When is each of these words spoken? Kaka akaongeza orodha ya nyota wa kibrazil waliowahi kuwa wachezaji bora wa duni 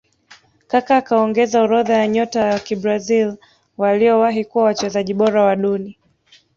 Kaka 0.67 0.95
akaongeza 0.97 1.61
orodha 1.61 1.93
ya 1.97 2.07
nyota 2.07 2.45
wa 2.45 2.59
kibrazil 2.59 3.37
waliowahi 3.77 4.45
kuwa 4.45 4.63
wachezaji 4.63 5.13
bora 5.13 5.41
wa 5.43 5.55
duni 5.55 5.97